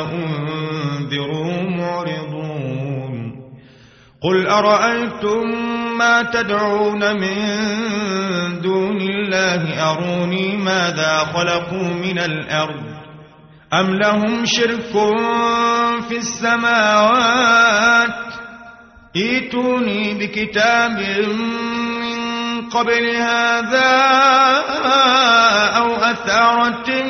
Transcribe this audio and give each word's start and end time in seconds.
أنذروا 0.00 1.62
معرضون 1.70 3.34
قل 4.22 4.46
أرأيتم 4.46 5.42
ما 5.98 6.22
تدعون 6.22 7.20
من 7.20 7.46
دون 8.60 9.00
الله 9.00 9.90
أروني 9.92 10.56
ماذا 10.56 11.18
خلقوا 11.32 11.88
من 11.88 12.18
الأرض 12.18 12.84
أم 13.74 13.90
لهم 13.90 14.44
شرك 14.44 14.90
في 16.08 16.16
السماوات 16.16 18.24
ائتوني 19.16 20.14
بكتاب 20.14 20.90
من 20.90 21.36
قبل 22.70 23.16
هذا 23.16 23.92
أو 25.76 25.94
أثارة 25.96 27.04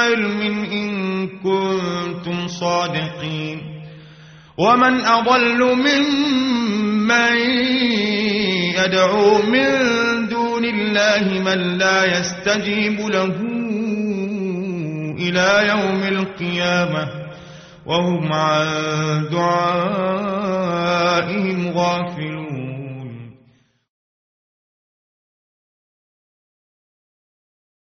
عِلْمٍ 0.00 0.62
إِن 0.72 0.88
كُنتُمْ 1.28 2.48
صَادِقِينَ 2.48 3.60
وَمَنْ 4.58 5.00
أَضَلُّ 5.04 5.76
مِمَّن 5.76 7.32
يَدْعُو 8.78 9.42
مِن 9.42 9.66
دُونِ 10.28 10.64
اللَّهِ 10.64 11.40
مَن 11.46 11.58
لَّا 11.82 12.18
يَسْتَجِيبُ 12.18 12.98
لَهُ 13.00 13.32
إِلَى 15.20 15.48
يَوْمِ 15.70 16.02
الْقِيَامَةِ 16.02 17.08
وَهُمْ 17.86 18.32
عَن 18.32 18.66
دُعَائِهِمْ 19.32 21.70
غَافِلُونَ 21.78 22.39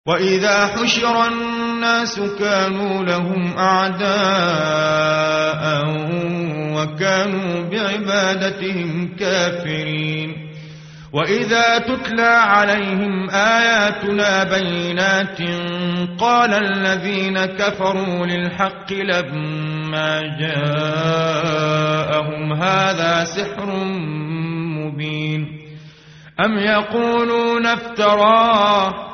وإذا 0.06 0.66
حشر 0.66 1.26
الناس 1.28 2.20
كانوا 2.20 3.04
لهم 3.04 3.56
أعداء 3.58 4.04
وكانوا 6.74 7.62
بعبادتهم 7.70 9.16
كافرين 9.20 10.34
وإذا 11.12 11.78
تتلى 11.78 12.22
عليهم 12.40 13.30
آياتنا 13.30 14.44
بينات 14.44 15.38
قال 16.20 16.54
الذين 16.54 17.44
كفروا 17.46 18.26
للحق 18.26 18.92
لما 18.92 20.20
جاءهم 20.40 22.52
هذا 22.62 23.24
سحر 23.24 23.76
مبين 24.84 25.60
أم 26.44 26.58
يقولون 26.58 27.66
افتراه 27.66 29.13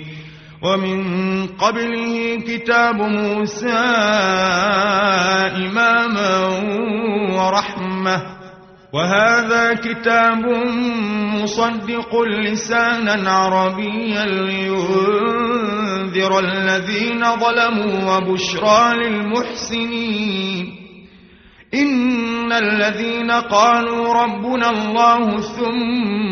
ومن 0.63 0.97
قبله 1.47 2.37
كتاب 2.39 2.95
موسى 2.95 3.73
إماما 5.65 6.47
ورحمة 7.35 8.21
وهذا 8.93 9.73
كتاب 9.73 10.45
مصدق 11.41 12.21
لسانا 12.21 13.31
عربيا 13.31 14.25
لينذر 14.25 16.39
الذين 16.39 17.23
ظلموا 17.23 18.17
وبشرى 18.17 18.93
للمحسنين 18.97 20.75
إن 21.73 22.51
الذين 22.51 23.31
قالوا 23.31 24.13
ربنا 24.21 24.69
الله 24.69 25.37
ثم 25.37 26.31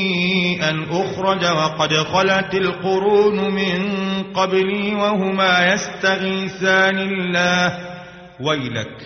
أن 0.71 0.83
أخرج 0.91 1.45
وقد 1.45 1.93
خلت 1.95 2.53
القرون 2.55 3.53
من 3.55 3.89
قبلي 4.35 4.95
وهما 4.95 5.73
يستغيثان 5.73 6.99
الله 6.99 7.77
ويلك 8.41 8.97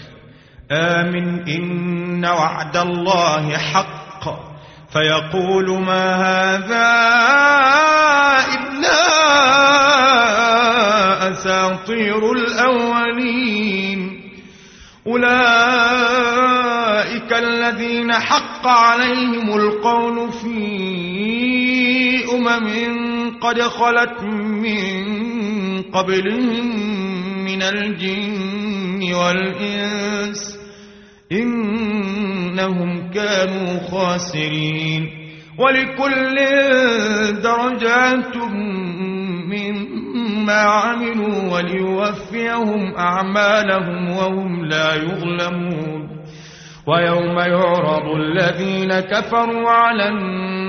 آمن 0.71 1.47
إن 1.49 2.25
وعد 2.25 2.77
الله 2.77 3.57
حق 3.57 4.39
فيقول 4.93 5.81
ما 5.81 6.15
هذا 6.15 6.95
إلا 8.55 8.99
أساطير 11.31 12.31
الأولين 12.31 14.21
أولئك 15.07 17.33
الذين 17.33 18.13
حق 18.13 18.67
عليهم 18.67 19.53
القول 19.57 20.31
في 20.31 20.54
قد 23.45 23.61
خلت 23.61 24.21
من 24.63 24.81
قبلهم 25.93 26.67
من 27.45 27.61
الجن 27.61 29.13
والإنس 29.13 30.57
إنهم 31.31 33.11
كانوا 33.11 33.79
خاسرين 33.91 35.07
ولكل 35.57 36.35
درجات 37.43 38.37
مما 39.53 40.61
عملوا 40.61 41.53
وليوفيهم 41.53 42.95
أعمالهم 42.97 44.09
وهم 44.09 44.65
لا 44.65 44.95
يظلمون 44.95 46.05
ويوم 46.87 47.39
يعرض 47.39 48.15
الذين 48.15 48.99
كفروا 48.99 49.69
على 49.69 50.09
النار 50.09 50.44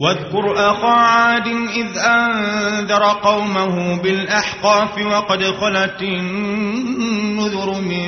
واذكر 0.00 0.70
أخا 0.70 0.88
عاد 0.88 1.46
إذ 1.76 1.98
أنذر 1.98 3.02
قومه 3.12 4.02
بالأحقاف 4.02 5.06
وقد 5.06 5.42
خلت 5.42 6.02
النذر 6.02 7.80
من 7.80 8.06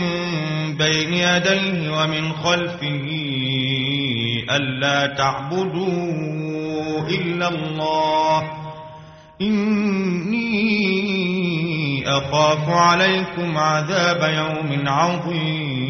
بين 0.77 1.13
يديه 1.13 1.91
ومن 1.91 2.33
خلفه 2.33 3.05
ألا 4.57 5.15
تعبدوا 5.15 7.01
إلا 7.09 7.49
الله 7.49 8.43
إني 9.43 10.61
أخاف 12.07 12.69
عليكم 12.69 13.59
عذاب 13.59 14.21
يوم 14.35 14.89
عظيم 14.89 15.90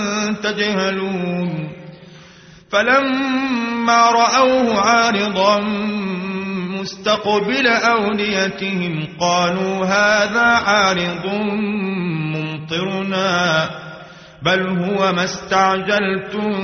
تجهلون 0.43 1.69
فلما 2.71 4.11
رأوه 4.11 4.79
عارضا 4.79 5.59
مستقبل 6.79 7.67
أوليتهم 7.67 9.07
قالوا 9.19 9.85
هذا 9.85 10.41
عارض 10.41 11.25
ممطرنا 12.35 13.69
بل 14.43 14.67
هو 14.69 15.13
ما 15.13 15.23
استعجلتم 15.23 16.59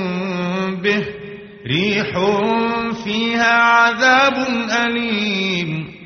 به 0.82 1.04
ريح 1.66 2.18
فيها 3.04 3.60
عذاب 3.62 4.34
أليم 4.86 5.97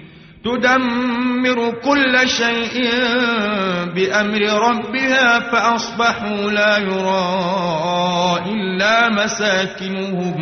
تدمر 0.44 1.72
كل 1.84 2.28
شيء 2.28 2.90
بأمر 3.94 4.42
ربها 4.68 5.40
فأصبحوا 5.40 6.50
لا 6.50 6.78
يرى 6.78 7.28
إلا 8.54 9.08
مساكنهم 9.24 10.34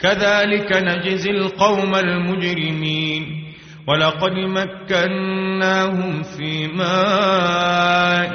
كذلك 0.00 0.70
نجزي 0.72 1.30
القوم 1.30 1.94
المجرمين 1.94 3.26
ولقد 3.86 4.30
مكناهم 4.46 6.22
في 6.22 6.66
ماء 6.68 8.32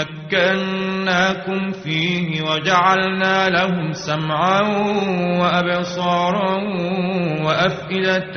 مكناكم 0.00 1.72
فيه 1.72 2.42
وجعلنا 2.42 3.48
لهم 3.48 3.92
سمعا 3.92 4.60
وأبصارا 5.40 6.54
وأفئدة 7.44 8.34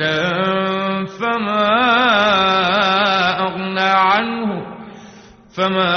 فما 1.04 1.68
أغنى 3.38 3.80
عنه 3.80 4.66
فما 5.56 5.94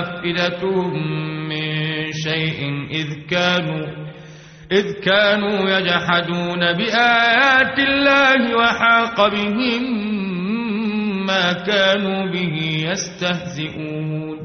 أفئدتهم 0.00 1.08
من 1.48 1.82
شيء 2.22 2.70
إذ 2.90 3.26
كانوا 3.30 4.03
إذ 4.74 4.92
كانوا 4.92 5.70
يجحدون 5.78 6.72
بآيات 6.72 7.78
الله 7.78 8.54
وحاق 8.58 9.28
بهم 9.28 9.86
ما 11.26 11.52
كانوا 11.52 12.30
به 12.32 12.80
يستهزئون 12.90 14.38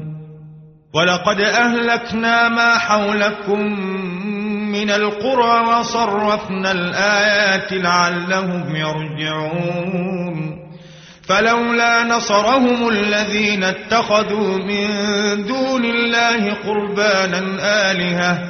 ولقد 0.94 1.40
أهلكنا 1.40 2.48
ما 2.48 2.78
حولكم 2.78 3.60
من 4.72 4.90
القرى 4.90 5.60
وصرفنا 5.60 6.72
الآيات 6.72 7.72
لعلهم 7.72 8.76
يرجعون 8.76 10.56
فلولا 11.28 12.04
نصرهم 12.04 12.88
الذين 12.88 13.64
اتخذوا 13.64 14.56
من 14.56 14.86
دون 15.46 15.84
الله 15.84 16.54
قربانا 16.66 17.40
آلهةً 17.90 18.49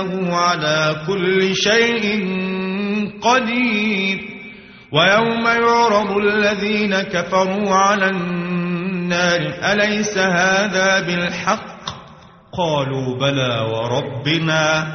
إنه 0.00 0.36
على 0.36 0.96
كل 1.06 1.54
شيء 1.56 2.28
قدير 3.22 4.20
ويوم 4.92 5.44
يعرض 5.46 6.16
الذين 6.16 7.00
كفروا 7.02 7.74
على 7.74 8.06
النار 8.10 9.40
أليس 9.72 10.18
هذا 10.18 11.00
بالحق 11.00 11.74
قالوا 12.58 13.18
بلى 13.20 13.66
وربنا 13.72 14.86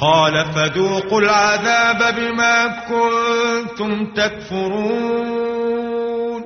قال 0.00 0.44
فذوقوا 0.44 1.20
العذاب 1.20 2.14
بما 2.16 2.76
كنتم 2.88 4.06
تكفرون 4.14 6.44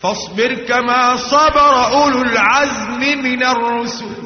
فاصبر 0.00 0.54
كما 0.54 1.16
صبر 1.16 1.84
أولو 1.92 2.22
العزم 2.22 3.00
من 3.22 3.42
الرسل 3.42 4.25